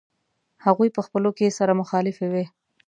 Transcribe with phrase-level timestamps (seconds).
[0.65, 2.45] هغوی په خپلو کې سره مخالفې وې.